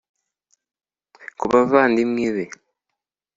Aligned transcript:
Ku 1.39 1.45
bavandimwe 1.51 2.27
be 2.35 2.45